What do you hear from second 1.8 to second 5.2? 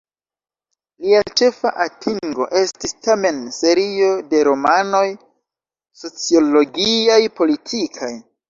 atingo estis tamen serio de romanoj